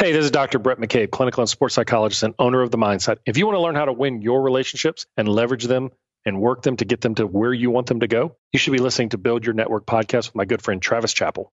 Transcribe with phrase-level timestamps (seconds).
[0.00, 0.58] Hey, this is Dr.
[0.58, 3.18] Bhrett McCabe, clinical and sports psychologist and owner of The MindSide.
[3.26, 5.90] If you want to learn how to win your relationships and leverage them
[6.24, 8.72] and work them to get them to where you want them to go, you should
[8.72, 11.52] be listening to Build Your Network podcast with my good friend Travis Chappell.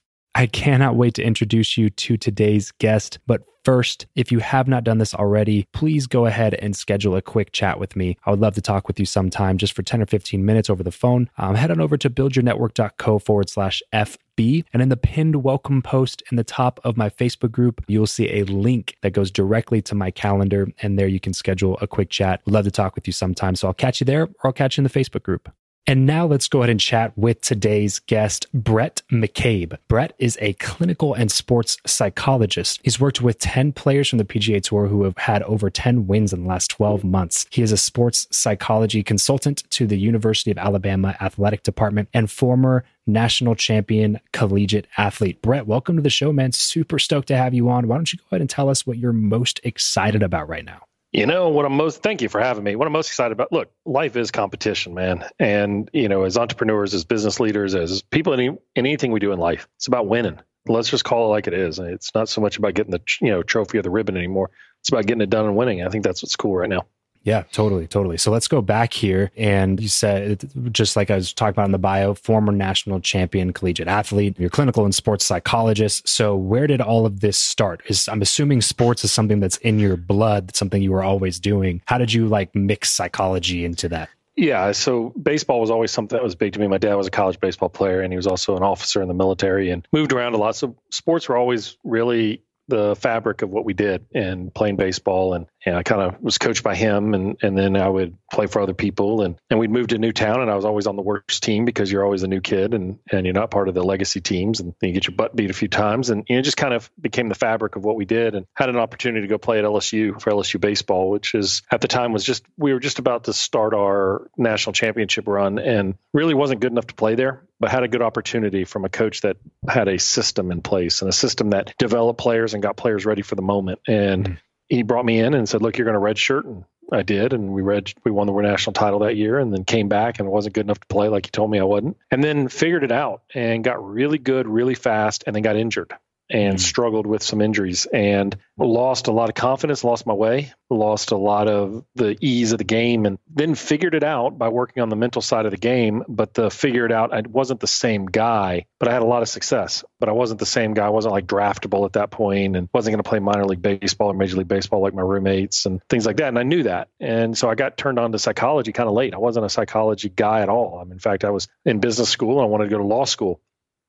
[0.33, 3.19] I cannot wait to introduce you to today's guest.
[3.27, 7.21] But first, if you have not done this already, please go ahead and schedule a
[7.21, 8.17] quick chat with me.
[8.25, 10.83] I would love to talk with you sometime just for 10 or 15 minutes over
[10.83, 11.29] the phone.
[11.37, 14.63] Um, head on over to buildyournetwork.co forward slash FB.
[14.71, 18.39] And in the pinned welcome post in the top of my Facebook group, you'll see
[18.39, 20.69] a link that goes directly to my calendar.
[20.81, 22.41] And there you can schedule a quick chat.
[22.45, 23.55] Would love to talk with you sometime.
[23.55, 25.51] So I'll catch you there or I'll catch you in the Facebook group.
[25.87, 29.77] And now let's go ahead and chat with today's guest, Bhrett McCabe.
[29.89, 32.79] Bhrett is a clinical and sports psychologist.
[32.83, 36.33] He's worked with 10 players from the PGA Tour who have had over 10 wins
[36.33, 37.47] in the last 12 months.
[37.49, 42.85] He is a sports psychology consultant to the University of Alabama Athletic Department and former
[43.07, 45.41] national champion collegiate athlete.
[45.41, 46.51] Bhrett, welcome to the show, man.
[46.51, 47.87] Super stoked to have you on.
[47.87, 50.83] Why don't you go ahead and tell us what you're most excited about right now?
[51.11, 52.75] You know what I'm most thank you for having me.
[52.77, 53.51] What I'm most excited about.
[53.51, 55.25] Look, life is competition, man.
[55.39, 59.33] And you know, as entrepreneurs, as business leaders, as people in, in anything we do
[59.33, 60.39] in life, it's about winning.
[60.67, 61.79] Let's just call it like it is.
[61.79, 64.51] It's not so much about getting the you know trophy or the ribbon anymore.
[64.79, 65.83] It's about getting it done and winning.
[65.83, 66.85] I think that's what's cool right now.
[67.23, 68.17] Yeah, totally, totally.
[68.17, 69.31] So let's go back here.
[69.37, 73.53] And you said, just like I was talking about in the bio, former national champion
[73.53, 76.07] collegiate athlete, you're clinical and sports psychologist.
[76.07, 77.83] So where did all of this start?
[77.87, 81.81] Is I'm assuming sports is something that's in your blood, something you were always doing.
[81.85, 84.09] How did you like mix psychology into that?
[84.35, 86.67] Yeah, so baseball was always something that was big to me.
[86.67, 89.13] My dad was a college baseball player and he was also an officer in the
[89.13, 90.55] military and moved around a lot.
[90.55, 95.45] So sports were always really the fabric of what we did and playing baseball and,
[95.65, 98.61] and I kind of was coached by him and and then I would play for
[98.61, 100.95] other people and and we'd moved to a new town and I was always on
[100.95, 103.75] the worst team because you're always a new kid and and you're not part of
[103.75, 106.39] the legacy teams and you get your butt beat a few times and you know,
[106.39, 109.21] it just kind of became the fabric of what we did and had an opportunity
[109.21, 112.43] to go play at LSU for LSU baseball which is at the time was just
[112.57, 116.87] we were just about to start our national championship run and really wasn't good enough
[116.87, 119.37] to play there but had a good opportunity from a coach that
[119.67, 123.21] had a system in place and a system that developed players and got players ready
[123.21, 123.79] for the moment.
[123.87, 124.33] And mm-hmm.
[124.71, 127.33] He brought me in and said, "Look, you're going to red shirt," and I did,
[127.33, 130.29] and we read we won the national title that year, and then came back and
[130.29, 132.91] wasn't good enough to play like he told me I wasn't, and then figured it
[132.91, 135.93] out and got really good really fast, and then got injured
[136.31, 140.53] and mm struggled with some injuries and lost a lot of confidence, lost my way,
[140.69, 144.47] lost a lot of the ease of the game, and then figured it out by
[144.47, 146.03] working on the mental side of the game.
[146.07, 149.21] But the figure it out, I wasn't the same guy, but I had a lot
[149.21, 149.83] of success.
[149.99, 150.85] But I wasn't the same guy.
[150.85, 154.11] I wasn't like draftable at that point and wasn't going to play minor league baseball
[154.11, 156.29] or major league baseball like my roommates and things like that.
[156.29, 156.89] And I knew that.
[156.99, 159.13] And so I got turned on to psychology kind of late.
[159.13, 160.79] I wasn't a psychology guy at all.
[160.79, 162.85] I mean, in fact, I was in business school and I wanted to go to
[162.85, 163.41] law school.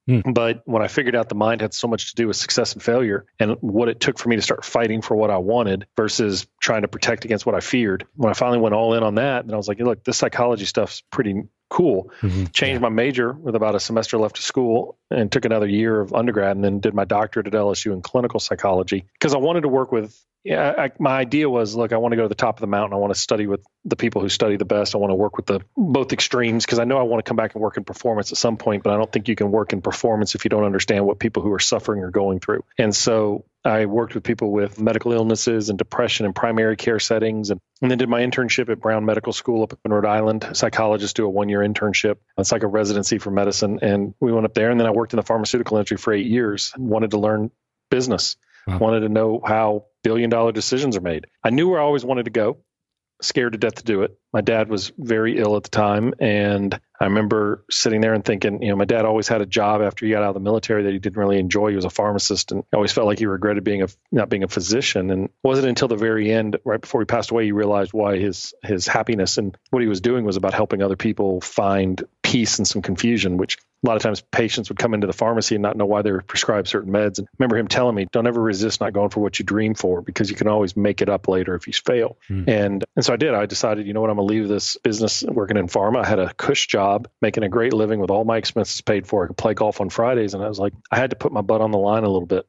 [0.09, 0.33] Hmm.
[0.33, 2.83] But when I figured out the mind had so much to do with success and
[2.83, 6.47] failure and what it took for me to start fighting for what I wanted versus
[6.61, 9.47] trying to protect against what I feared, when I finally went all in on that,
[9.47, 11.43] then I was like, look, this psychology stuff's pretty
[11.73, 12.11] cool.
[12.21, 12.45] Mm-hmm.
[12.53, 12.89] Changed yeah.
[12.89, 16.55] my major with about a semester left of school and took another year of undergrad
[16.55, 19.91] and then did my doctorate at LSU in clinical psychology because I wanted to work
[19.91, 20.15] with
[20.45, 22.67] yeah, I, my idea was, look, I want to go to the top of the
[22.67, 22.95] mountain.
[22.95, 24.93] I want to study with the people who study the best.
[24.97, 27.37] I want to work with the both extremes because I know I want to come
[27.37, 29.73] back and work in performance at some point, but I don't think you can work
[29.73, 32.65] in performance if you don't understand what people who are suffering are going through.
[32.77, 37.51] And so I worked with people with medical illnesses and depression in primary care settings,
[37.51, 40.49] and, and then did my internship at Brown Medical School up in Rhode Island.
[40.53, 42.17] Psychologists do a one year internship.
[42.37, 44.71] It's like a residency for medicine, and we went up there.
[44.71, 46.73] And then I worked in the pharmaceutical industry for eight years.
[46.77, 47.51] Wanted to learn
[47.91, 48.37] business.
[48.67, 48.79] Wow.
[48.79, 51.27] Wanted to know how billion dollar decisions are made.
[51.45, 52.59] I knew where I always wanted to go,
[53.21, 54.19] scared to death to do it.
[54.33, 56.15] My dad was very ill at the time.
[56.19, 59.83] And I remember sitting there and thinking, you know, my dad always had a job
[59.83, 61.71] after he got out of the military that he didn't really enjoy.
[61.71, 64.45] He was a pharmacist and I always felt like he regretted being a, not being
[64.45, 65.11] a physician.
[65.11, 68.19] And it wasn't until the very end, right before he passed away, he realized why
[68.19, 72.59] his, his happiness and what he was doing was about helping other people find peace
[72.59, 75.63] and some confusion, which a lot of times patients would come into the pharmacy and
[75.63, 77.19] not know why they were prescribed certain meds.
[77.19, 79.75] And I remember him telling me, don't ever resist not going for what you dream
[79.75, 82.17] for because you can always make it up later if you fail.
[82.31, 82.49] Mm.
[82.49, 83.35] And and so I did.
[83.35, 86.05] I decided, you know what, I'm gonna leave this business working in pharma.
[86.05, 89.25] I had a cush job, making a great living with all my expenses paid for.
[89.25, 90.35] I could play golf on Fridays.
[90.35, 92.27] And I was like, I had to put my butt on the line a little
[92.27, 92.47] bit.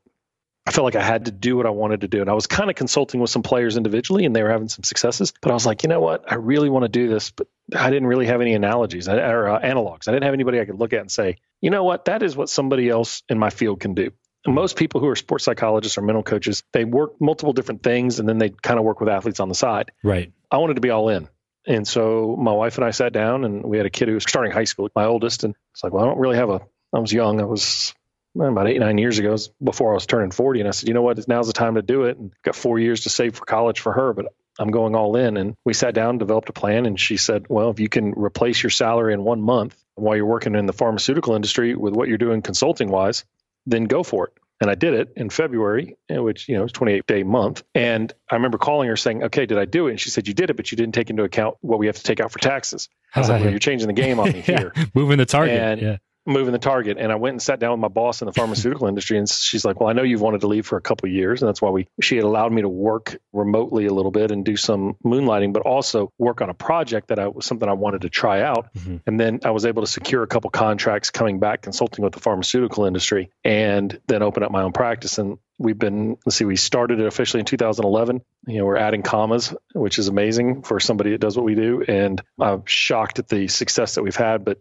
[0.65, 2.21] I felt like I had to do what I wanted to do.
[2.21, 4.83] And I was kind of consulting with some players individually and they were having some
[4.83, 5.33] successes.
[5.41, 6.31] But I was like, you know what?
[6.31, 9.59] I really want to do this, but I didn't really have any analogies or uh,
[9.59, 10.07] analogs.
[10.07, 12.05] I didn't have anybody I could look at and say, you know what?
[12.05, 14.11] That is what somebody else in my field can do.
[14.45, 18.27] Most people who are sports psychologists or mental coaches, they work multiple different things and
[18.27, 19.91] then they kind of work with athletes on the side.
[20.01, 20.31] Right.
[20.49, 21.27] I wanted to be all in.
[21.65, 24.23] And so my wife and I sat down and we had a kid who was
[24.23, 25.43] starting high school, my oldest.
[25.43, 26.61] And it's like, well, I don't really have a,
[26.93, 27.39] I was young.
[27.39, 27.93] I was
[28.35, 30.61] about eight, nine years ago, before I was turning 40.
[30.61, 31.25] And I said, you know what?
[31.27, 32.17] Now's the time to do it.
[32.17, 35.37] And got four years to save for college for her, but I'm going all in.
[35.37, 36.85] And we sat down, developed a plan.
[36.85, 40.25] And she said, well, if you can replace your salary in one month while you're
[40.25, 43.23] working in the pharmaceutical industry with what you're doing consulting wise,
[43.65, 44.33] then go for it.
[44.61, 47.63] And I did it in February, eh, which, you know, was 28 day month.
[47.75, 49.91] And I remember calling her saying, okay, did I do it?
[49.91, 51.97] And she said, you did it, but you didn't take into account what we have
[51.97, 52.87] to take out for taxes.
[53.13, 54.73] I was like, well, you're changing the game on me yeah, here.
[54.93, 55.59] Moving the target.
[55.59, 58.25] And, yeah moving the target and i went and sat down with my boss in
[58.25, 60.81] the pharmaceutical industry and she's like well i know you've wanted to leave for a
[60.81, 63.93] couple of years and that's why we she had allowed me to work remotely a
[63.93, 67.45] little bit and do some moonlighting but also work on a project that i was
[67.45, 68.73] something i wanted to try out.
[68.73, 68.97] Mm-hmm.
[69.05, 72.19] and then i was able to secure a couple contracts coming back consulting with the
[72.19, 75.17] pharmaceutical industry and then open up my own practice.
[75.17, 79.03] And we've been let's see we started it officially in 2011 you know we're adding
[79.03, 81.83] commas which is amazing for somebody that does what we do.
[81.87, 84.59] And i'm shocked at the success that we've had but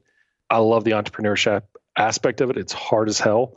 [0.53, 1.63] I love the entrepreneurship
[1.97, 2.59] aspect of it.
[2.59, 3.57] It's hard as hell,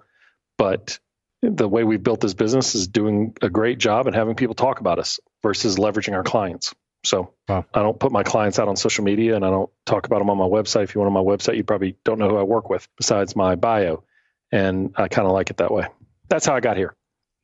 [0.57, 0.97] but
[1.41, 4.79] the way we've built this business is doing a great job and having people talk
[4.79, 6.73] about us versus leveraging our clients.
[7.03, 7.65] So wow.
[7.73, 10.29] I don't put my clients out on social media and I don't talk about them
[10.29, 10.83] on my website.
[10.83, 13.35] If you went on my website, you probably don't know who I work with besides
[13.35, 14.03] my bio.
[14.53, 15.87] And I kind of like it that way.
[16.29, 16.95] That's how I got here.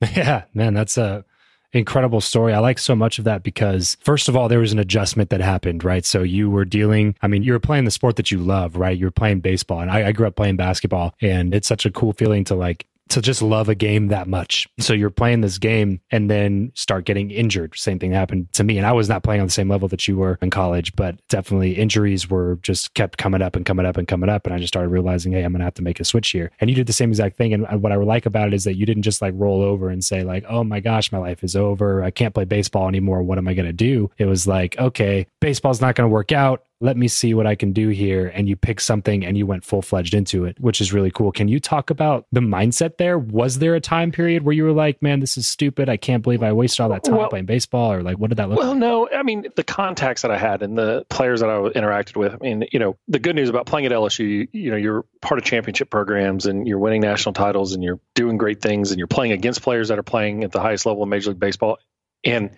[0.15, 1.25] Yeah, man, that's a
[1.73, 2.53] incredible story.
[2.53, 5.41] I like so much of that because, first of all, there was an adjustment that
[5.41, 6.05] happened, right?
[6.05, 8.97] So you were dealing, I mean, you were playing the sport that you love, right?
[8.97, 9.79] You were playing baseball.
[9.79, 11.15] And I, I grew up playing basketball.
[11.21, 14.67] And it's such a cool feeling to like to just love a game that much.
[14.79, 17.77] So you're playing this game and then start getting injured.
[17.77, 18.77] Same thing happened to me.
[18.77, 21.15] And I was not playing on the same level that you were in college, but
[21.27, 24.45] definitely injuries were just kept coming up and coming up and coming up.
[24.45, 26.51] And I just started realizing, hey, I'm going to have to make a switch here.
[26.59, 27.53] And you did the same exact thing.
[27.53, 30.03] And what I like about it is that you didn't just like roll over and
[30.03, 32.03] say, like, oh my gosh, my life is over.
[32.03, 33.23] I can't play baseball anymore.
[33.23, 34.09] What am I going to do?
[34.17, 37.53] It was like, okay, baseball's not going to work out let me see what I
[37.53, 38.31] can do here.
[38.33, 41.31] And you pick something and you went full fledged into it, which is really cool.
[41.31, 43.19] Can you talk about the mindset there?
[43.19, 45.89] Was there a time period where you were like, man, this is stupid.
[45.89, 47.93] I can't believe I wasted all that time well, playing baseball?
[47.93, 48.63] Or like, what did that look like?
[48.63, 48.79] well, like?
[48.79, 52.33] no, I mean, the contacts that I had and the players that I interacted with,
[52.33, 55.05] I mean, you know, the good news about playing at LSU, you, you know, you're
[55.21, 58.97] part of championship programs and you're winning national titles and you're doing great things and
[58.97, 61.77] you're playing against players that are playing at the highest level of Major League Baseball.
[62.23, 62.51] And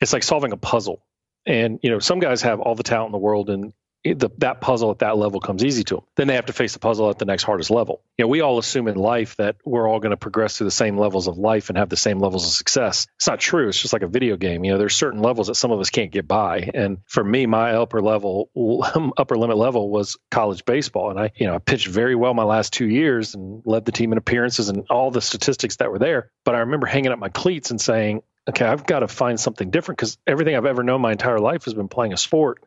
[0.00, 1.02] it's like solving a puzzle.
[1.46, 3.72] And you know, some guys have all the talent in the world, and
[4.04, 6.04] the, that puzzle at that level comes easy to them.
[6.16, 8.02] Then they have to face the puzzle at the next hardest level.
[8.18, 10.72] You know, we all assume in life that we're all going to progress through the
[10.72, 13.06] same levels of life and have the same levels of success.
[13.16, 13.68] It's not true.
[13.68, 14.62] It's just like a video game.
[14.62, 16.70] You know, there's certain levels that some of us can't get by.
[16.74, 18.50] And for me, my upper level,
[19.16, 21.10] upper limit level was college baseball.
[21.10, 23.92] And I, you know, I pitched very well my last two years and led the
[23.92, 26.30] team in appearances and all the statistics that were there.
[26.44, 29.70] But I remember hanging up my cleats and saying, okay, I've got to find something
[29.70, 32.62] different because everything I've ever known my entire life has been playing a sport.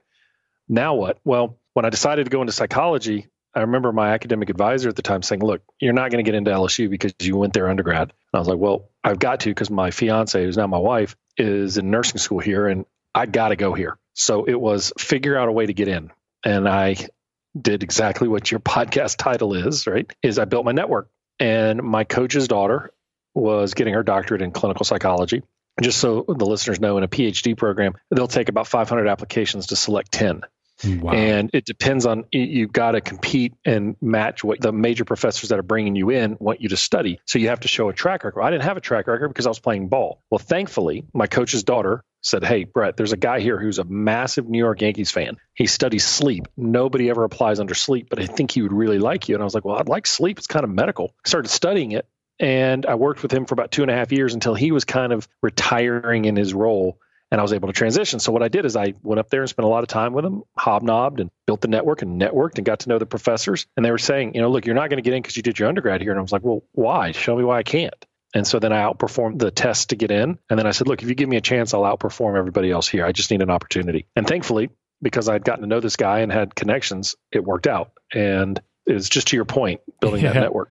[0.68, 1.20] Now what?
[1.24, 5.02] Well, when I decided to go into psychology, I remember my academic advisor at the
[5.02, 8.10] time saying, "Look, you're not going to get into LSU because you went there undergrad."
[8.10, 11.16] And I was like, "Well, I've got to because my fiance, who's now my wife,
[11.38, 15.38] is in nursing school here, and I got to go here." So it was figure
[15.38, 16.12] out a way to get in,
[16.44, 16.98] and I
[17.60, 19.88] did exactly what your podcast title is.
[19.88, 20.12] Right?
[20.22, 22.92] Is I built my network, and my coach's daughter
[23.34, 25.44] was getting her doctorate in clinical psychology
[25.82, 29.76] just so the listeners know, in a PhD program, they'll take about 500 applications to
[29.76, 30.42] select 10.
[30.86, 31.14] Wow.
[31.14, 35.58] And it depends on you've got to compete and match what the major professors that
[35.58, 37.20] are bringing you in want you to study.
[37.26, 38.42] So you have to show a track record.
[38.42, 40.22] I didn't have a track record because I was playing ball.
[40.30, 44.48] Well, thankfully, my coach's daughter said, Hey, Bhrett, there's a guy here who's a massive
[44.48, 45.38] New York Yankees fan.
[45.56, 46.48] He studies sleep.
[46.56, 49.36] Nobody ever applies under sleep, but I think he would really like you.
[49.36, 50.38] And I was like, Well, I'd like sleep.
[50.38, 51.16] It's kind of medical.
[51.26, 52.08] I started studying it
[52.40, 54.86] and I worked with him for about two and a half years until he was
[54.86, 57.00] kind of retiring in his role
[57.32, 58.20] and I was able to transition.
[58.20, 60.14] So what I did is I went up there and spent a lot of time
[60.14, 63.68] with him, hobnobbed and built the network and networked and got to know the professors.
[63.76, 65.44] And they were saying, you know, look, you're not going to get in because you
[65.44, 66.12] did your undergrad here.
[66.12, 67.12] And I was like, well, why?
[67.12, 68.06] Show me why I can't.
[68.34, 70.38] And so then I outperformed the test to get in.
[70.50, 72.88] And then I said, look, if you give me a chance, I'll outperform everybody else
[72.88, 73.06] here.
[73.06, 74.06] I just need an opportunity.
[74.16, 74.70] And thankfully,
[75.02, 77.92] because I'd gotten to know this guy and had connections, it worked out.
[78.14, 80.34] And it was just to your point, building yeah.
[80.34, 80.72] that network.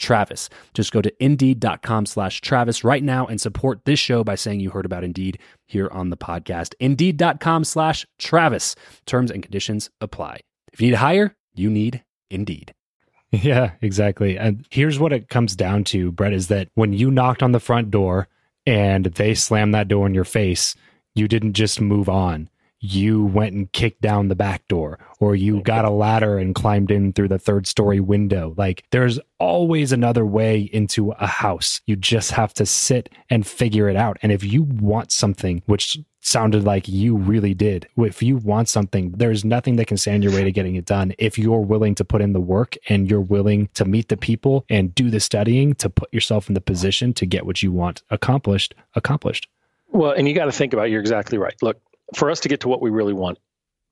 [0.00, 0.48] Travis.
[0.74, 4.70] Just go to indeed.com slash Travis right now and support this show by saying you
[4.70, 6.74] heard about Indeed here on the podcast.
[6.80, 8.74] Indeed.com slash Travis.
[9.06, 10.40] Terms and conditions apply.
[10.72, 12.74] If you need to hire, you need Indeed.
[13.32, 14.36] Yeah, exactly.
[14.36, 17.60] And here's what it comes down to, Bhrett, is that when you knocked on the
[17.60, 18.26] front door
[18.66, 20.74] and they slammed that door in your face,
[21.14, 22.49] you didn't just move on
[22.80, 26.90] you went and kicked down the back door or you got a ladder and climbed
[26.90, 28.54] in through the third story window.
[28.56, 31.80] Like there's always another way into a house.
[31.86, 34.16] You just have to sit and figure it out.
[34.22, 39.12] And if you want something, which sounded like you really did, if you want something,
[39.12, 41.12] there's nothing that can stand your way to getting it done.
[41.18, 44.64] If you're willing to put in the work and you're willing to meet the people
[44.70, 48.02] and do the studying to put yourself in the position to get what you want
[48.10, 49.48] accomplished, accomplished.
[49.92, 50.86] Well, and you got to think about.
[50.86, 51.54] It, you're exactly right.
[51.62, 51.80] Look,
[52.14, 53.38] for us to get to what we really want,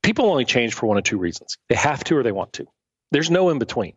[0.02, 2.66] people only change for one of two reasons: they have to or they want to.
[3.10, 3.94] There's no in between.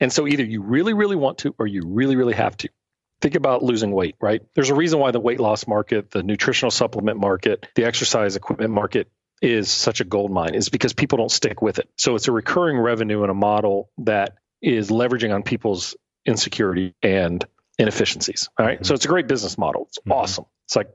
[0.00, 2.68] And so either you really, really want to, or you really, really have to.
[3.20, 4.42] Think about losing weight, right?
[4.54, 8.70] There's a reason why the weight loss market, the nutritional supplement market, the exercise equipment
[8.70, 9.08] market
[9.40, 11.88] is such a gold mine is because people don't stick with it.
[11.96, 17.44] So it's a recurring revenue and a model that is leveraging on people's insecurity and
[17.78, 18.48] inefficiencies.
[18.58, 18.76] All right?
[18.76, 18.84] mm-hmm.
[18.84, 19.86] So it's a great business model.
[19.88, 20.12] It's mm-hmm.
[20.12, 20.46] awesome.
[20.66, 20.90] It's like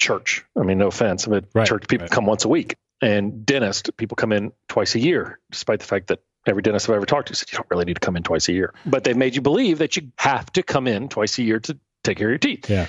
[0.00, 0.44] church.
[0.58, 1.66] I mean, no offense, but right.
[1.66, 2.10] church people right.
[2.10, 2.76] come once a week.
[3.02, 6.96] And dentist, people come in twice a year, despite the fact that every dentist I've
[6.96, 8.74] ever talked to said you don't really need to come in twice a year.
[8.84, 11.78] But they've made you believe that you have to come in twice a year to
[12.02, 12.68] take care of your teeth.
[12.68, 12.88] Yeah.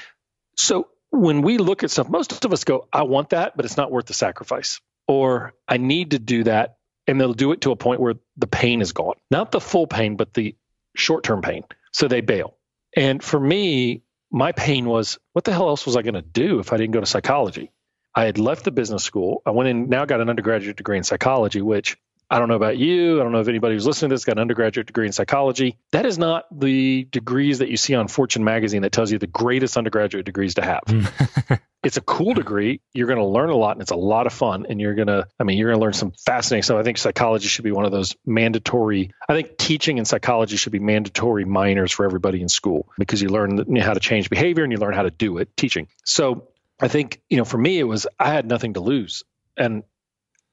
[0.58, 3.78] So when we look at stuff, most of us go, I want that, but it's
[3.78, 4.82] not worth the sacrifice.
[5.08, 6.78] Or I need to do that.
[7.08, 9.16] And they'll do it to a point where the pain is gone.
[9.30, 10.56] Not the full pain, but the
[10.96, 11.64] short term pain.
[11.92, 12.58] So they bail.
[12.96, 16.60] And for me, my pain was what the hell else was I going to do
[16.60, 17.72] if I didn't go to psychology?
[18.16, 19.42] I had left the business school.
[19.46, 21.98] I went in, now got an undergraduate degree in psychology, which
[22.32, 23.20] I don't know about you.
[23.20, 25.78] I don't know if anybody who's listening to this got an undergraduate degree in psychology.
[25.92, 29.28] That is not the degrees that you see on Fortune magazine that tells you the
[29.28, 30.84] greatest undergraduate degrees to have.
[30.88, 31.54] Hmm.
[31.84, 32.80] it's a cool degree.
[32.94, 34.66] You're going to learn a lot and it's a lot of fun.
[34.70, 36.78] And you're going to, I mean, you're going to learn some fascinating stuff.
[36.78, 40.72] I think psychology should be one of those mandatory, I think teaching in psychology should
[40.72, 44.72] be mandatory minors for everybody in school because you learn how to change behavior and
[44.72, 45.90] you learn how to do it teaching.
[46.06, 46.48] So
[46.80, 49.26] I think, you know, for me, it was, I had nothing to lose.
[49.58, 49.84] And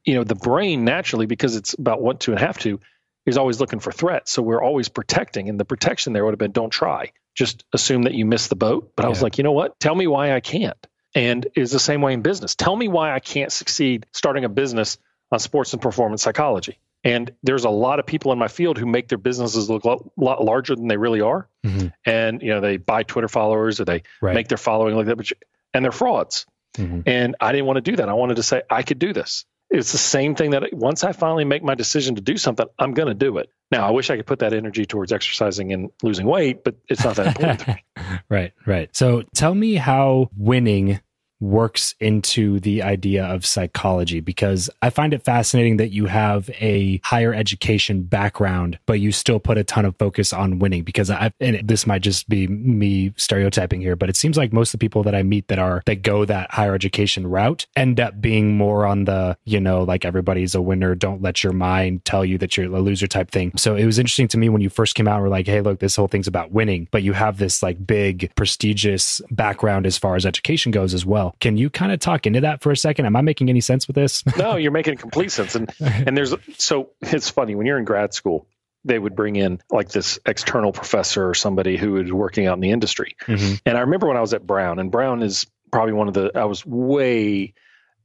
[0.08, 2.80] you know the brain naturally because it's about want to and have to
[3.26, 6.38] is always looking for threats so we're always protecting and the protection there would have
[6.38, 7.12] been don't try.
[7.34, 8.92] Just assume that you missed the boat.
[8.96, 9.08] But yeah.
[9.08, 9.78] i was like you know what?
[9.78, 10.78] Tell me why i can't.
[11.14, 12.54] And it's the same way in business.
[12.54, 14.96] Tell me why i can't succeed starting a business
[15.30, 16.78] on sports and performance psychology.
[17.04, 19.98] And there's a lot of people in my field who make their businesses look a
[20.16, 21.48] lot larger than they really are.
[21.66, 21.88] Mm-hmm.
[22.06, 24.34] and you know they buy twitter followers or they right.
[24.34, 25.30] make their following like that but
[25.74, 26.46] and they're frauds.
[26.78, 27.00] Mm-hmm.
[27.06, 28.08] and i didn't want to do that.
[28.08, 31.12] I wanted to say i could do this it's the same thing that once I
[31.12, 33.50] finally make my decision to do something, I'm going to do it.
[33.70, 37.04] Now, I wish I could put that energy towards exercising and losing weight, but it's
[37.04, 37.78] not that important.
[38.30, 38.94] right, right.
[38.96, 41.00] So tell me how winning
[41.40, 47.00] works into the idea of psychology because I find it fascinating that you have a
[47.04, 51.32] higher education background, but you still put a ton of focus on winning because I,
[51.40, 54.84] and this might just be me stereotyping here, but it seems like most of the
[54.84, 58.56] people that I meet that are, that go that higher education route end up being
[58.56, 60.94] more on the, you know, like everybody's a winner.
[60.94, 63.52] Don't let your mind tell you that you're a loser type thing.
[63.56, 65.60] So it was interesting to me when you first came out and were like, Hey,
[65.60, 69.98] look, this whole thing's about winning, but you have this like big prestigious background as
[69.98, 71.27] far as education goes as well.
[71.40, 73.06] Can you kind of talk into that for a second?
[73.06, 74.24] Am I making any sense with this?
[74.36, 75.54] no, you're making complete sense.
[75.54, 78.46] And and there's so it's funny when you're in grad school,
[78.84, 82.60] they would bring in like this external professor or somebody who was working out in
[82.60, 83.16] the industry.
[83.26, 83.56] Mm-hmm.
[83.66, 86.32] And I remember when I was at Brown, and Brown is probably one of the
[86.34, 87.54] I was way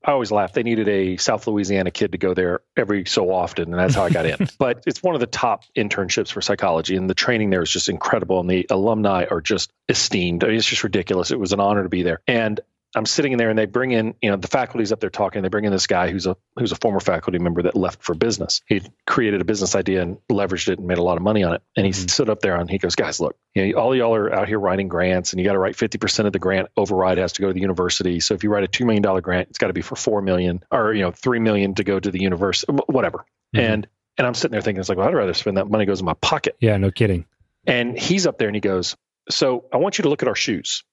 [0.06, 0.52] I always laugh.
[0.52, 4.04] They needed a South Louisiana kid to go there every so often, and that's how
[4.04, 4.50] I got in.
[4.60, 7.88] but it's one of the top internships for psychology, and the training there is just
[7.88, 10.44] incredible, and the alumni are just esteemed.
[10.44, 11.32] I mean, it's just ridiculous.
[11.32, 12.60] It was an honor to be there, and
[12.96, 15.42] I'm sitting in there and they bring in, you know, the faculty's up there talking.
[15.42, 18.14] They bring in this guy who's a who's a former faculty member that left for
[18.14, 18.62] business.
[18.68, 21.54] He created a business idea and leveraged it and made a lot of money on
[21.54, 21.64] it.
[21.76, 22.08] And he mm-hmm.
[22.08, 24.60] stood up there and he goes, guys, look, you know, all y'all are out here
[24.60, 27.48] writing grants and you got to write 50% of the grant override has to go
[27.48, 28.20] to the university.
[28.20, 30.64] So if you write a $2 million grant, it's got to be for 4 million
[30.72, 33.26] or, you know, 3 million to go to the university, whatever.
[33.56, 33.60] Mm-hmm.
[33.60, 36.00] And, and I'm sitting there thinking, it's like, well, I'd rather spend that money goes
[36.00, 36.56] in my pocket.
[36.60, 37.26] Yeah, no kidding.
[37.66, 38.96] And he's up there and he goes,
[39.30, 40.84] so I want you to look at our shoes.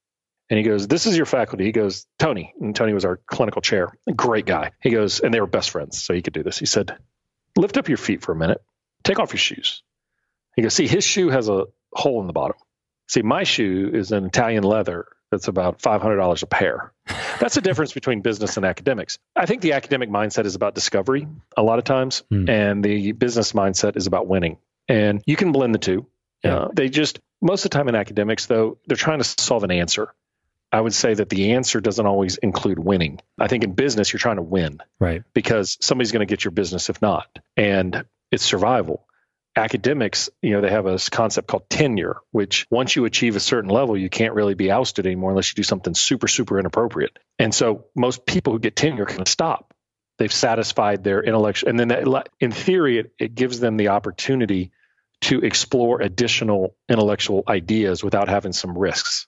[0.51, 1.65] And he goes, This is your faculty.
[1.65, 2.53] He goes, Tony.
[2.61, 3.97] And Tony was our clinical chair.
[4.15, 4.73] Great guy.
[4.83, 6.03] He goes, and they were best friends.
[6.03, 6.59] So he could do this.
[6.59, 6.97] He said,
[7.57, 8.61] Lift up your feet for a minute.
[9.05, 9.83] Take off your shoes.
[10.57, 12.57] He goes, See, his shoe has a hole in the bottom.
[13.09, 16.93] See, my shoe is an Italian leather that's about $500 a pair.
[17.39, 19.19] That's the difference between business and academics.
[19.37, 22.49] I think the academic mindset is about discovery a lot of times, mm.
[22.49, 24.59] and the business mindset is about winning.
[24.89, 26.07] And you can blend the two.
[26.43, 26.57] Yeah.
[26.57, 29.71] Uh, they just, most of the time in academics, though, they're trying to solve an
[29.71, 30.13] answer.
[30.73, 33.21] I would say that the answer doesn't always include winning.
[33.39, 34.79] I think in business, you're trying to win.
[34.99, 35.23] Right.
[35.35, 37.39] Because somebody's going to get your business if not.
[37.57, 39.07] And it's survival.
[39.57, 43.69] Academics, you know, they have a concept called tenure, which once you achieve a certain
[43.69, 47.19] level, you can't really be ousted anymore unless you do something super, super inappropriate.
[47.39, 49.75] And so most people who get tenure can stop.
[50.19, 54.71] They've satisfied their intellectual, and then that, in theory, it, it gives them the opportunity
[55.23, 59.27] to explore additional intellectual ideas without having some risks.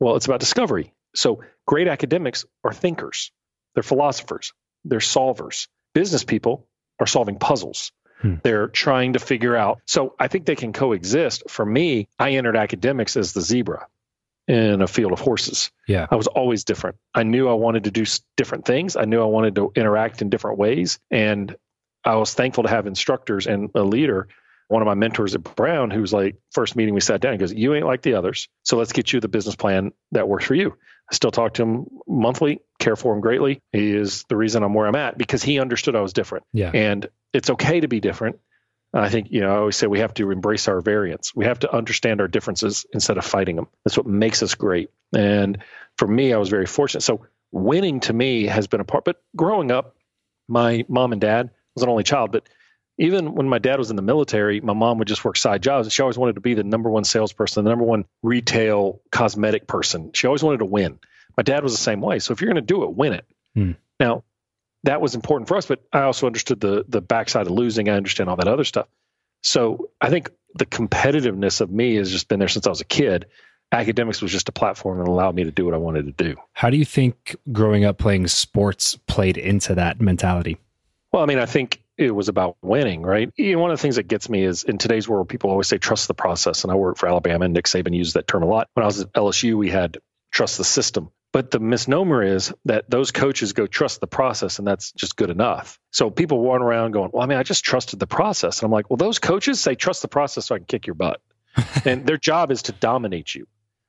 [0.00, 0.92] Well, it's about discovery.
[1.14, 3.30] So great academics are thinkers,
[3.74, 4.52] they're philosophers,
[4.84, 5.68] they're solvers.
[5.94, 6.66] Business people
[6.98, 7.92] are solving puzzles.
[8.20, 8.34] Hmm.
[8.42, 9.80] They're trying to figure out.
[9.86, 11.48] So I think they can coexist.
[11.48, 13.86] For me, I entered academics as the zebra.
[14.46, 15.70] in a field of horses.
[15.88, 16.06] Yeah.
[16.10, 16.96] I was always different.
[17.14, 18.04] I knew I wanted to do
[18.36, 18.94] different things.
[18.94, 20.98] I knew I wanted to interact in different ways.
[21.10, 21.56] And
[22.04, 24.28] I was thankful to have instructors and a leader.
[24.68, 27.52] One of my mentors at Brown, who's like, first meeting we sat down, he goes,
[27.52, 28.48] You ain't like the others.
[28.62, 30.76] So let's get you the business plan that works for you.
[31.10, 33.60] I still talk to him monthly, care for him greatly.
[33.72, 36.46] He is the reason I'm where I'm at because he understood I was different.
[36.52, 36.70] Yeah.
[36.72, 38.38] And it's okay to be different.
[38.94, 41.34] I think, you know, I always say we have to embrace our variance.
[41.34, 43.66] We have to understand our differences instead of fighting them.
[43.84, 44.90] That's what makes us great.
[45.12, 45.58] And
[45.98, 47.00] for me, I was very fortunate.
[47.00, 49.04] So winning to me has been a part.
[49.04, 49.96] But growing up,
[50.48, 52.48] my mom and dad was an only child, but
[52.98, 55.92] even when my dad was in the military, my mom would just work side jobs.
[55.92, 60.12] She always wanted to be the number one salesperson, the number one retail cosmetic person.
[60.12, 60.98] She always wanted to win.
[61.36, 62.20] My dad was the same way.
[62.20, 63.26] So if you're going to do it, win it.
[63.54, 63.72] Hmm.
[63.98, 64.22] Now,
[64.84, 67.88] that was important for us, but I also understood the the backside of losing.
[67.88, 68.86] I understand all that other stuff.
[69.42, 72.86] So I think the competitiveness of me has just been there since I was a
[72.86, 73.26] kid.
[73.72, 76.36] Academics was just a platform that allowed me to do what I wanted to do.
[76.52, 80.58] How do you think growing up playing sports played into that mentality?
[81.12, 83.30] Well, I mean, I think it was about winning, right?
[83.36, 85.68] You know, one of the things that gets me is in today's world, people always
[85.68, 86.64] say trust the process.
[86.64, 88.68] And I work for Alabama, and Nick Saban used that term a lot.
[88.74, 89.98] When I was at LSU, we had
[90.32, 91.10] trust the system.
[91.32, 95.30] But the misnomer is that those coaches go trust the process, and that's just good
[95.30, 95.80] enough.
[95.90, 98.60] So people run around going, Well, I mean, I just trusted the process.
[98.60, 100.94] And I'm like, Well, those coaches say trust the process so I can kick your
[100.94, 101.20] butt.
[101.84, 103.46] and their job is to dominate you.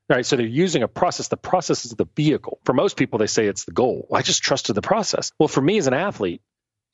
[0.07, 0.25] Right.
[0.25, 1.29] So they're using a process.
[1.29, 2.59] The process is the vehicle.
[2.63, 4.05] For most people, they say it's the goal.
[4.07, 5.31] Well, I just trusted the process.
[5.39, 6.41] Well, for me as an athlete,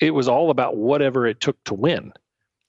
[0.01, 2.11] it was all about whatever it took to win.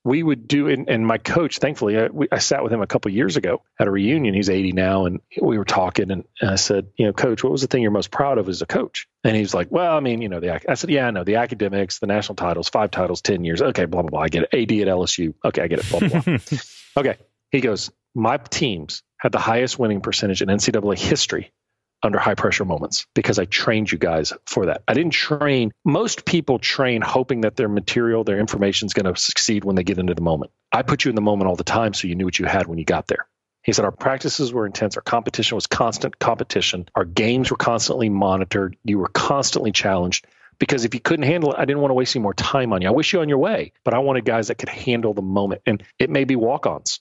[0.05, 2.89] We would do, and, and my coach, thankfully, I, we, I sat with him a
[2.89, 4.35] couple years ago at a reunion.
[4.35, 7.53] He's 80 now, and we were talking, and, and, I said, you know, coach, what
[7.53, 9.07] was the thing you're most proud of as a coach?
[9.23, 11.37] And he's like, well, I mean, you know, the I said, yeah, I know the
[11.37, 13.63] academics, the national titles, five titles, 10 years.
[13.63, 14.21] Okay, blah blah blah.
[14.23, 14.55] I get it.
[14.55, 15.35] AD at LSU.
[15.45, 15.89] Okay, I get it.
[15.89, 16.39] Blah blah blah.
[16.97, 17.17] okay.
[17.53, 21.53] He goes, my teams had the highest winning percentage in NCAA history
[22.03, 24.83] under high pressure moments because I trained you guys for that.
[24.89, 29.21] I didn't train, most people train hoping that their material, their information is going to
[29.21, 30.53] succeed when they get into the moment.
[30.73, 32.67] I put you in the moment all the time so you knew what you had
[32.67, 33.27] when you got there.
[33.63, 34.97] He said, Our practices were intense.
[34.97, 36.89] Our competition was constant competition.
[36.95, 38.77] Our games were constantly monitored.
[38.85, 40.27] You were constantly challenged
[40.59, 42.83] because if you couldn't handle it, I didn't want to waste any more time on
[42.83, 42.89] you.
[42.89, 45.63] I wish you on your way, but I wanted guys that could handle the moment.
[45.67, 47.01] And it may be walk ons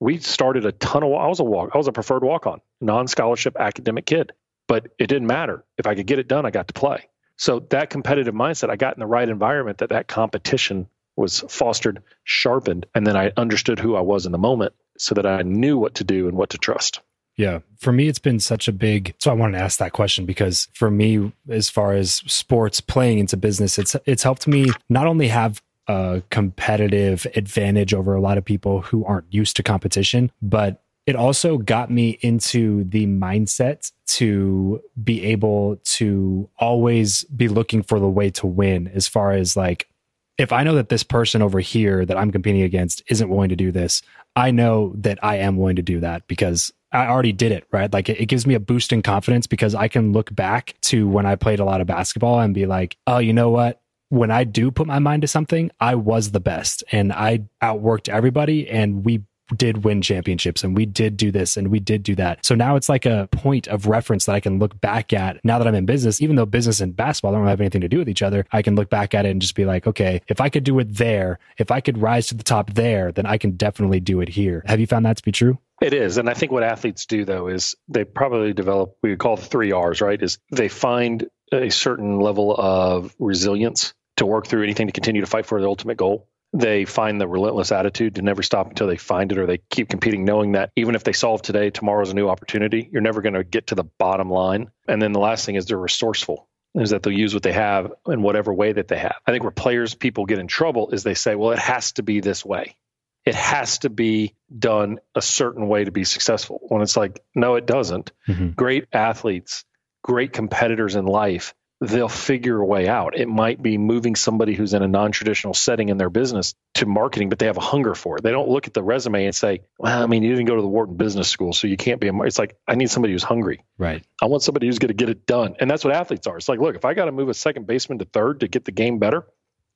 [0.00, 1.12] we started a ton of.
[1.12, 1.70] I was a walk.
[1.74, 4.32] I was a preferred walk on, non-scholarship academic kid,
[4.68, 6.46] but it didn't matter if I could get it done.
[6.46, 7.08] I got to play.
[7.36, 9.78] So that competitive mindset, I got in the right environment.
[9.78, 14.38] That that competition was fostered, sharpened, and then I understood who I was in the
[14.38, 17.00] moment, so that I knew what to do and what to trust.
[17.36, 17.60] Yeah.
[17.78, 19.14] For me, it's been such a big.
[19.18, 23.20] So I wanted to ask that question because for me, as far as sports playing
[23.20, 28.36] into business, it's it's helped me not only have a competitive advantage over a lot
[28.36, 33.90] of people who aren't used to competition, but it also got me into the mindset
[34.06, 39.56] to be able to always be looking for the way to win as far as
[39.56, 39.88] like
[40.36, 43.56] if I know that this person over here that I'm competing against isn't willing to
[43.56, 44.02] do this,
[44.36, 47.90] I know that I am willing to do that because I already did it, right?
[47.90, 51.08] Like it, it, gives me a boost in confidence because I can look back to
[51.08, 53.80] when I played a lot of basketball and be like, oh, you know what?
[54.10, 58.10] When I do put my mind to something, I was the best and I outworked
[58.10, 59.22] everybody and we
[59.56, 62.44] did win championships and we did do this and we did do that.
[62.44, 65.58] So now it's like a point of reference that I can look back at now
[65.58, 68.08] that I'm in business, even though business and basketball don't have anything to do with
[68.08, 68.46] each other.
[68.52, 70.78] I can look back at it and just be like, okay, if I could do
[70.78, 74.20] it there, if I could rise to the top there, then I can definitely do
[74.20, 74.62] it here.
[74.66, 75.58] Have you found that to be true?
[75.80, 76.18] It is.
[76.18, 79.72] And I think what athletes do though is they probably develop, we call the three
[79.72, 80.20] R's, right?
[80.20, 85.26] Is they find a certain level of resilience to work through anything to continue to
[85.26, 88.96] fight for the ultimate goal they find the relentless attitude to never stop until they
[88.96, 92.14] find it or they keep competing knowing that even if they solve today tomorrow's a
[92.14, 94.70] new opportunity you're never going to get to the bottom line.
[94.86, 97.92] And then the last thing is they're resourceful is that they'll use what they have
[98.06, 99.16] in whatever way that they have.
[99.26, 102.02] I think where players people get in trouble is they say well it has to
[102.02, 102.76] be this way.
[103.24, 106.60] It has to be done a certain way to be successful.
[106.68, 108.12] When it's like no it doesn't.
[108.26, 108.50] Mm-hmm.
[108.50, 109.64] great athletes
[110.02, 113.16] great competitors in life they'll figure a way out.
[113.16, 116.86] It might be moving somebody who's in a non traditional setting in their business to
[116.86, 118.22] marketing, but they have a hunger for it.
[118.22, 120.62] They don't look at the resume and say, well, I mean, you didn't go to
[120.62, 123.22] the Wharton Business School, so you can't be a, it's like, I need somebody who's
[123.22, 123.64] hungry.
[123.78, 124.04] Right.
[124.20, 125.54] I want somebody who's going to get it done.
[125.60, 126.36] And that's what athletes are.
[126.36, 128.64] It's like, look, if I got to move a second baseman to third to get
[128.64, 129.24] the game better,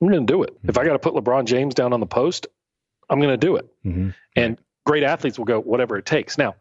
[0.01, 0.55] I'm going to do it.
[0.57, 0.71] Mm-hmm.
[0.71, 2.49] If I got to put LeBron James down on the post,
[3.09, 3.67] I'm going to do it.
[3.85, 4.11] Mm-hmm.
[4.35, 6.37] And great athletes will go whatever it takes.
[6.37, 6.57] Now,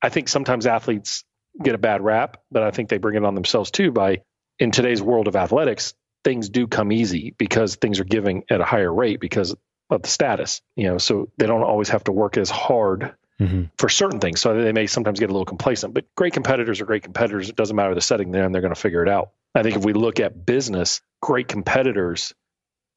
[0.00, 1.24] I think sometimes athletes
[1.62, 4.22] get a bad rap, but I think they bring it on themselves too by
[4.62, 8.64] in today's world of athletics, things do come easy because things are giving at a
[8.64, 9.56] higher rate because
[9.90, 10.62] of the status.
[10.76, 13.64] You know, so they don't always have to work as hard mm-hmm.
[13.76, 14.40] for certain things.
[14.40, 17.48] So they may sometimes get a little complacent, but great competitors are great competitors.
[17.48, 19.30] It doesn't matter the setting they're in, they're going to figure it out.
[19.54, 22.32] I think if we look at business, great competitors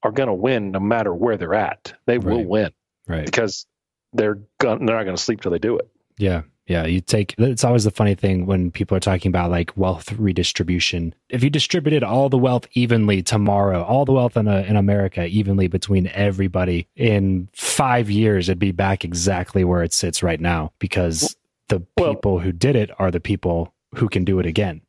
[0.03, 1.93] are going to win no matter where they're at.
[2.05, 2.25] They right.
[2.25, 2.71] will win.
[3.07, 3.25] Right.
[3.25, 3.65] Because
[4.13, 5.89] they're, going they're not going to sleep till they do it.
[6.17, 6.43] Yeah.
[6.67, 10.11] Yeah, you take it's always the funny thing when people are talking about like wealth
[10.13, 11.13] redistribution.
[11.29, 15.25] If you distributed all the wealth evenly tomorrow, all the wealth in a, in America
[15.25, 20.71] evenly between everybody in 5 years it'd be back exactly where it sits right now
[20.79, 21.35] because
[21.69, 24.81] the people well, who did it are the people who can do it again.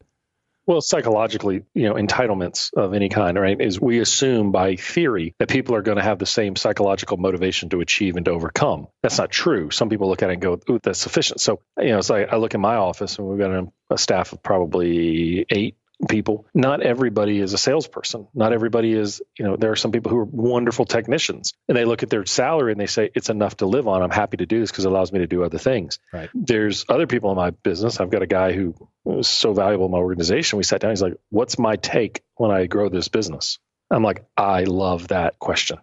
[0.67, 5.49] Well, psychologically, you know, entitlements of any kind, right, is we assume by theory that
[5.49, 8.89] people are going to have the same psychological motivation to achieve and to overcome.
[9.03, 9.71] That's not true.
[9.71, 11.41] Some people look at it and go, ooh, that's sufficient.
[11.41, 13.99] So, you know, it's like I look in my office and we've got a, a
[13.99, 15.77] staff of probably eight
[16.09, 16.47] people.
[16.55, 18.29] Not everybody is a salesperson.
[18.35, 21.85] Not everybody is, you know, there are some people who are wonderful technicians and they
[21.85, 24.03] look at their salary and they say, it's enough to live on.
[24.03, 25.99] I'm happy to do this because it allows me to do other things.
[26.13, 26.29] Right.
[26.35, 27.99] There's other people in my business.
[27.99, 30.59] I've got a guy who was so valuable in my organization.
[30.59, 30.91] We sat down.
[30.91, 33.59] He's like, what's my take when I grow this business?
[33.91, 35.79] I'm like, I love that question.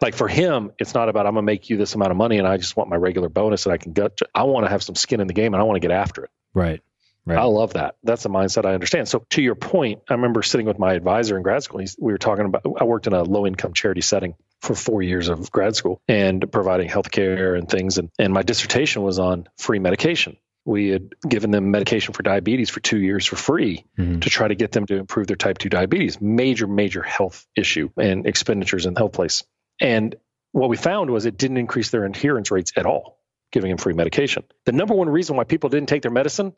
[0.00, 2.46] Like for him, it's not about I'm gonna make you this amount of money and
[2.46, 4.18] I just want my regular bonus and I can get.
[4.34, 6.24] I want to have some skin in the game and I want to get after
[6.24, 6.30] it.
[6.52, 6.80] Right.
[7.24, 7.38] Right.
[7.38, 7.96] I love that.
[8.02, 9.08] That's a mindset I understand.
[9.08, 11.78] So to your point, I remember sitting with my advisor in grad school.
[11.78, 12.62] He's, we were talking about.
[12.80, 16.50] I worked in a low income charity setting for four years of grad school and
[16.50, 17.98] providing healthcare and things.
[17.98, 20.36] And and my dissertation was on free medication.
[20.64, 24.20] We had given them medication for diabetes for two years for free mm-hmm.
[24.20, 26.20] to try to get them to improve their type two diabetes.
[26.20, 29.42] Major, major health issue and expenditures in the health place.
[29.80, 30.14] And
[30.52, 33.18] what we found was it didn't increase their adherence rates at all
[33.52, 34.42] giving them free medication.
[34.64, 36.54] The number one reason why people didn't take their medicine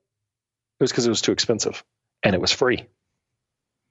[0.85, 1.83] was because it was too expensive
[2.23, 2.87] and it was free.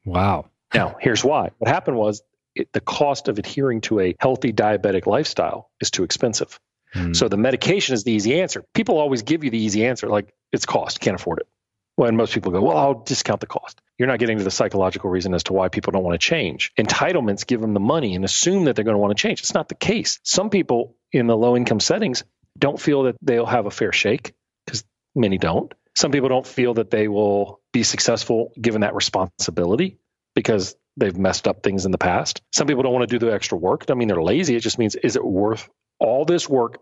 [0.05, 0.45] Wow.
[0.73, 1.49] Now, here's why.
[1.57, 2.21] What happened was
[2.55, 6.59] it, the cost of adhering to a healthy diabetic lifestyle is too expensive.
[6.93, 7.15] Mm.
[7.15, 8.63] So the medication is the easy answer.
[8.73, 11.47] People always give you the easy answer, like it's cost, can't afford it.
[11.95, 13.79] When most people go, well, I'll discount the cost.
[13.99, 16.71] You're not getting to the psychological reason as to why people don't want to change.
[16.77, 19.41] Entitlements give them the money and assume that they're going to want to change.
[19.41, 20.19] It's not the case.
[20.23, 22.23] Some people in the low income settings
[22.57, 24.33] don't feel that they'll have a fair shake
[24.65, 24.83] because
[25.15, 25.71] many don't.
[25.95, 29.99] Some people don't feel that they will be successful given that responsibility
[30.35, 32.41] because they've messed up things in the past.
[32.51, 33.85] Some people don't want to do the extra work.
[33.89, 34.55] I mean, they're lazy.
[34.55, 36.79] It just means, is it worth all this work?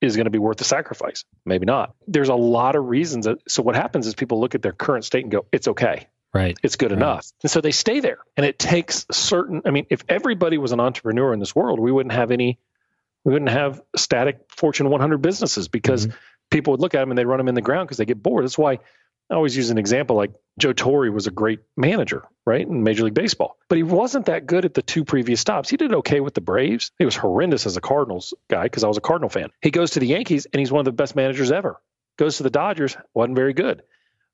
[0.00, 1.24] Is going to be worth the sacrifice?
[1.46, 1.94] Maybe not.
[2.08, 3.26] There's a lot of reasons.
[3.26, 6.08] That, so what happens is people look at their current state and go, "It's okay,
[6.34, 6.58] right?
[6.60, 6.96] It's good right.
[6.96, 8.18] enough," and so they stay there.
[8.36, 9.62] And it takes certain.
[9.64, 12.58] I mean, if everybody was an entrepreneur in this world, we wouldn't have any.
[13.22, 16.16] We wouldn't have static Fortune 100 businesses because mm-hmm
[16.52, 18.22] people would look at them and they run them in the ground because they get
[18.22, 18.44] bored.
[18.44, 18.78] That's why
[19.30, 23.04] I always use an example like Joe Torre was a great manager, right, in Major
[23.04, 25.70] League Baseball, but he wasn't that good at the two previous stops.
[25.70, 26.92] He did okay with the Braves.
[26.98, 29.50] He was horrendous as a Cardinals guy because I was a Cardinal fan.
[29.62, 31.80] He goes to the Yankees and he's one of the best managers ever.
[32.18, 33.82] Goes to the Dodgers, wasn't very good.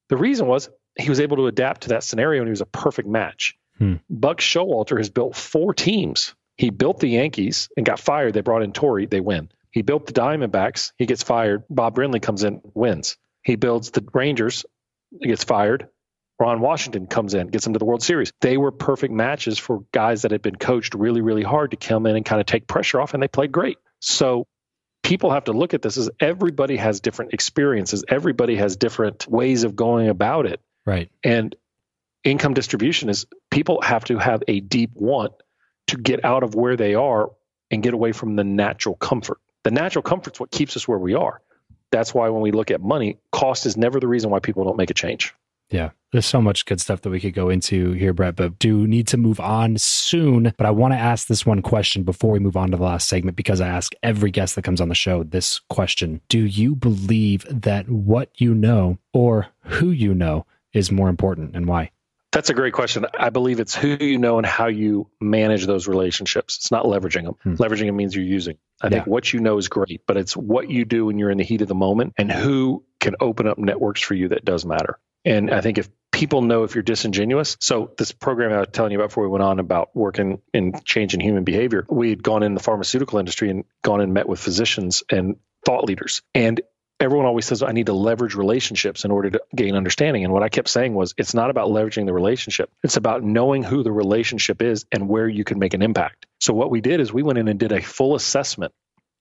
[0.08, 2.66] The reason was he was able to adapt to that scenario and he was a
[2.66, 3.56] perfect match.
[3.78, 3.96] Hmm.
[4.10, 6.34] Buck Showalter has built four teams.
[6.56, 8.34] He built the Yankees and got fired.
[8.34, 9.48] They brought in Torre, they win.
[9.78, 10.90] He built the Diamondbacks.
[10.96, 11.62] He gets fired.
[11.70, 13.16] Bob Brenly comes in, wins.
[13.44, 14.66] He builds the Rangers.
[15.20, 15.86] He gets fired.
[16.40, 18.32] Ron Washington comes in, gets them to the World Series.
[18.40, 22.06] They were perfect matches for guys that had been coached really, really hard to come
[22.06, 23.78] in and kind of take pressure off, and they played great.
[24.00, 24.48] So
[25.04, 28.04] people have to look at this as everybody has different experiences.
[28.08, 30.60] Everybody has different ways of going about it.
[30.86, 31.08] Right.
[31.22, 31.54] And
[32.24, 35.34] income distribution is people have to have a deep want
[35.86, 37.30] to get out of where they are
[37.70, 39.38] and get away from the natural comfort.
[39.64, 41.40] The natural comfort's what keeps us where we are.
[41.90, 44.76] That's why when we look at money, cost is never the reason why people don't
[44.76, 45.34] make a change.
[45.70, 48.86] Yeah, there's so much good stuff that we could go into here, Bhrett, but do
[48.86, 50.54] need to move on soon.
[50.56, 53.08] But I want to ask this one question before we move on to the last
[53.08, 56.74] segment because I ask every guest that comes on the show this question Do you
[56.74, 61.90] believe that what you know or who you know is more important and why?
[62.30, 63.06] That's a great question.
[63.18, 66.56] I believe it's who you know and how you manage those relationships.
[66.58, 67.34] It's not leveraging them.
[67.42, 67.54] Hmm.
[67.54, 68.58] Leveraging them means you're using.
[68.80, 71.38] I think what you know is great, but it's what you do when you're in
[71.38, 74.64] the heat of the moment and who can open up networks for you that does
[74.64, 74.98] matter.
[75.24, 78.92] And I think if people know if you're disingenuous, so this program I was telling
[78.92, 82.42] you about before we went on about working in changing human behavior, we had gone
[82.42, 86.22] in the pharmaceutical industry and gone and met with physicians and thought leaders.
[86.34, 86.60] And
[87.00, 90.24] everyone always says I need to leverage relationships in order to gain understanding.
[90.24, 92.70] And what I kept saying was it's not about leveraging the relationship.
[92.82, 96.26] It's about knowing who the relationship is and where you can make an impact.
[96.40, 98.72] So what we did is we went in and did a full assessment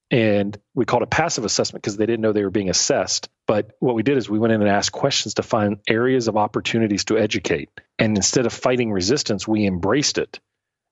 [0.10, 3.30] and we called it passive assessment because they didn't know they were being assessed.
[3.46, 6.38] But what we did is we went in and asked questions to find areas of
[6.38, 7.70] opportunities to educate.
[8.00, 10.40] And instead of fighting resistance, we embraced it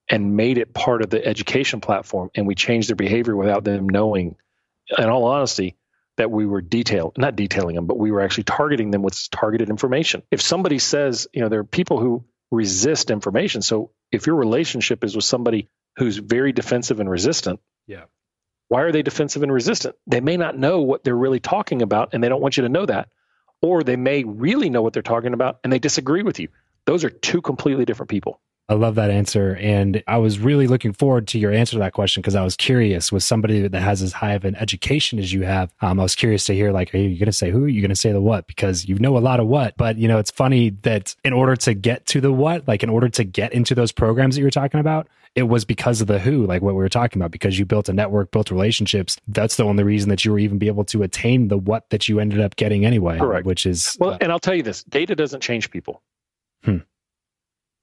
[0.10, 3.88] and made it part of the education platform and we changed their behavior without them
[3.88, 4.36] knowing.
[4.98, 5.78] In all honesty,
[6.18, 9.70] that we were detail not detailing them, but we were actually targeting them with targeted
[9.70, 10.24] information.
[10.32, 13.62] If somebody says, you know, there are people who resist information.
[13.62, 18.06] So if your relationship is with somebody who's very defensive and resistant, yeah.
[18.68, 19.96] Why are they defensive and resistant?
[20.08, 22.70] They may not know what they're really talking about and they don't want you to
[22.70, 23.10] know that.
[23.62, 26.50] Or they may really know what they're talking about and they disagree with you.
[26.86, 28.42] Those are two completely different people.
[28.68, 29.56] I love that answer.
[29.58, 32.56] And I was really looking forward to your answer to that question because I was
[32.56, 35.72] curious with somebody that has as high of an education as you have.
[35.82, 37.66] Um, I was curious to hear, like, are you going to say who?
[37.66, 38.48] Are you going to say the what?
[38.48, 39.78] Because you know a lot of what.
[39.78, 42.90] But, you know, it's funny that in order to get to the what, like in
[42.90, 46.18] order to get into those programs that you're talking about, it was because of the
[46.18, 49.18] who, like what we were talking about, because you built a network, built relationships.
[49.28, 52.08] That's the only reason that you were even be able to attain the what that
[52.08, 53.20] you ended up getting anyway.
[53.20, 53.46] Correct.
[53.46, 56.02] Which is well, uh, and I'll tell you this: data doesn't change people.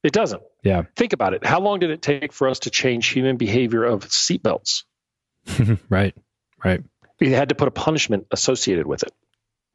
[0.03, 0.43] It doesn't.
[0.63, 0.83] Yeah.
[0.97, 1.45] Think about it.
[1.45, 4.85] How long did it take for us to change human behavior of seatbelts?
[5.89, 6.15] right.
[6.65, 6.83] Right.
[7.21, 9.13] We had to put a punishment associated with it.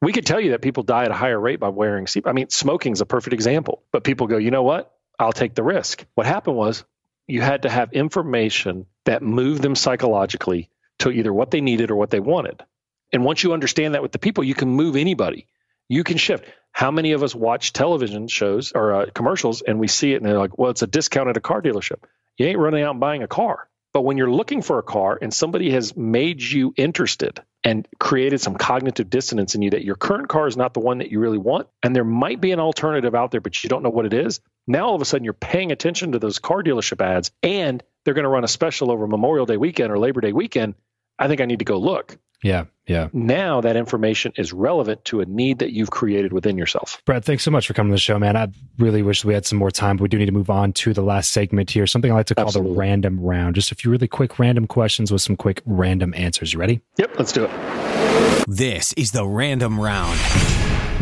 [0.00, 2.24] We could tell you that people die at a higher rate by wearing seat.
[2.26, 3.82] I mean, smoking is a perfect example.
[3.90, 4.92] But people go, you know what?
[5.18, 6.04] I'll take the risk.
[6.14, 6.84] What happened was
[7.26, 11.96] you had to have information that moved them psychologically to either what they needed or
[11.96, 12.62] what they wanted.
[13.12, 15.46] And once you understand that with the people, you can move anybody.
[15.88, 16.44] You can shift.
[16.72, 20.26] How many of us watch television shows or uh, commercials and we see it and
[20.26, 22.04] they're like, well, it's a discount at a car dealership.
[22.36, 23.68] You ain't running out and buying a car.
[23.92, 28.40] But when you're looking for a car and somebody has made you interested and created
[28.40, 31.18] some cognitive dissonance in you that your current car is not the one that you
[31.18, 34.06] really want, and there might be an alternative out there, but you don't know what
[34.06, 37.32] it is, now all of a sudden you're paying attention to those car dealership ads
[37.42, 40.74] and they're going to run a special over Memorial Day weekend or Labor Day weekend.
[41.18, 42.16] I think I need to go look.
[42.42, 43.08] Yeah, yeah.
[43.12, 47.02] Now that information is relevant to a need that you've created within yourself.
[47.04, 48.36] Bhrett, thanks so much for coming to the show, man.
[48.36, 48.48] I
[48.78, 50.94] really wish we had some more time, but we do need to move on to
[50.94, 52.74] the last segment here, something I like to call Absolutely.
[52.74, 53.56] the random round.
[53.56, 56.52] Just a few really quick random questions with some quick random answers.
[56.52, 56.80] You ready?
[56.96, 58.44] Yep, let's do it.
[58.46, 60.18] This is the random round.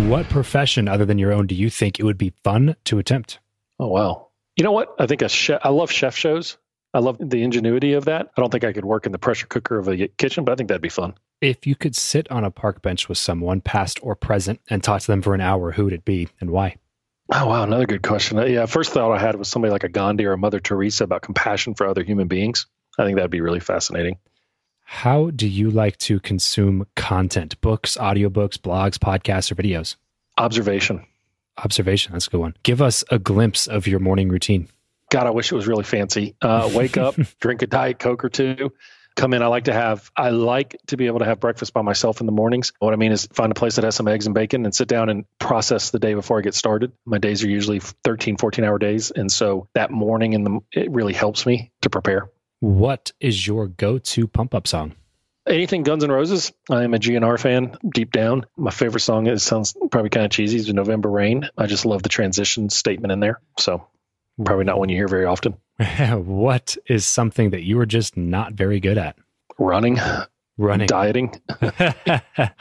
[0.09, 3.41] What profession other than your own do you think it would be fun to attempt?
[3.79, 4.29] Oh, wow.
[4.57, 4.95] You know what?
[4.99, 6.57] I think a chef, I love chef shows.
[6.97, 8.31] I love the ingenuity of that.
[8.35, 10.55] I don't think I could work in the pressure cooker of a kitchen, but I
[10.55, 11.13] think that'd be fun.
[11.43, 15.03] If you could sit on a park bench with someone, past or present, and talk
[15.03, 16.77] to them for an hour, who would it be and why?
[17.35, 17.65] Oh, wow.
[17.65, 18.39] Another good question.
[18.51, 18.65] Yeah.
[18.65, 21.75] First thought I had was somebody like a Gandhi or a Mother Teresa about compassion
[21.75, 22.65] for other human beings.
[22.99, 24.17] I think that'd be really fascinating.
[24.81, 27.61] How do you like to consume content?
[27.61, 29.97] Books, audiobooks, blogs, podcasts, or videos?
[30.39, 31.05] Observation.
[31.59, 32.15] Observation.
[32.15, 32.55] That's a good one.
[32.63, 34.71] Give us a glimpse of your morning routine.
[35.11, 36.35] God, I wish it was really fancy.
[36.43, 38.73] Uh, wake up, drink a Diet Coke or two,
[39.17, 39.43] come in.
[39.43, 42.27] I like to have, I like to be able to have breakfast by myself in
[42.27, 42.73] the mornings.
[42.79, 44.87] What I mean is find a place that has some eggs and bacon and sit
[44.87, 46.93] down and process the day before I get started.
[47.05, 49.11] My days are usually 13, 14 hour days.
[49.11, 52.31] And so that morning in the, it really helps me to prepare.
[52.61, 54.95] What is your go to pump up song?
[55.47, 56.53] Anything Guns N' Roses.
[56.69, 58.47] I am a GNR fan deep down.
[58.57, 60.59] My favorite song is sounds probably kind of cheesy.
[60.59, 61.49] Is November Rain.
[61.57, 63.41] I just love the transition statement in there.
[63.61, 63.87] So
[64.45, 65.57] probably not one you hear very often.
[66.13, 69.17] what is something that you are just not very good at?
[69.59, 69.99] Running.
[70.59, 70.87] Running.
[70.87, 71.39] Dieting.
[71.61, 71.69] All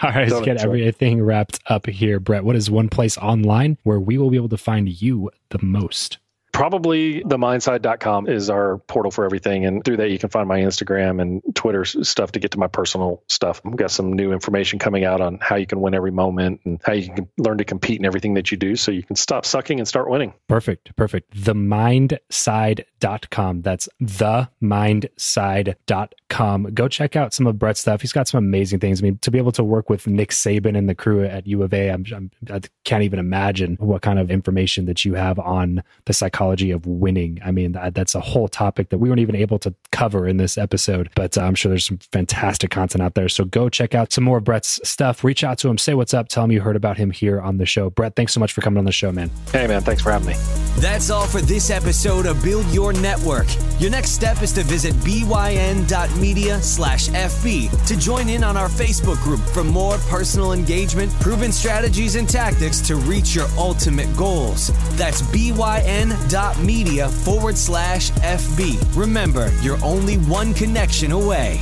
[0.04, 2.20] right, let's get everything wrapped up here.
[2.20, 5.60] Bhrett, what is one place online where we will be able to find you the
[5.64, 6.18] most?
[6.56, 9.66] Probably the mindside.com is our portal for everything.
[9.66, 12.68] And through that, you can find my Instagram and Twitter stuff to get to my
[12.68, 13.60] personal stuff.
[13.66, 16.80] I've got some new information coming out on how you can win every moment and
[16.82, 19.46] how you can learn to compete in everything that you do so you can stop
[19.46, 20.34] sucking and start winning.
[20.48, 20.96] Perfect.
[20.96, 21.36] Perfect.
[21.36, 23.62] Themindside.com.
[23.62, 26.64] That's themindside.com.
[26.74, 28.00] Go check out some of Bhrett's stuff.
[28.00, 29.02] He's got some amazing things.
[29.02, 31.64] I mean, to be able to work with Nick Saban and the crew at U
[31.64, 35.38] of A, I'm, I'm, I can't even imagine what kind of information that you have
[35.38, 37.40] on the psychology psychology of winning.
[37.44, 40.38] I mean, that, that's a whole topic that we weren't even able to cover in
[40.38, 43.30] this episode, but uh, I'm sure there's some fantastic content out there.
[43.30, 45.24] So go check out some more Bhrett's stuff.
[45.24, 47.58] Reach out to him, say what's up, tell him you heard about him here on
[47.58, 47.90] the show.
[47.90, 49.32] Bhrett, thanks so much for coming on the show, man.
[49.52, 50.36] Hey, man, thanks for having me.
[50.78, 53.48] That's all for this episode of Build Your Network.
[53.80, 59.22] Your next step is to visit byn.media slash FB to join in on our Facebook
[59.24, 64.72] group for more personal engagement, proven strategies, and tactics to reach your ultimate goals.
[64.98, 68.98] That's byn.media media forward slash FB.
[68.98, 71.62] Remember, you're only one connection away.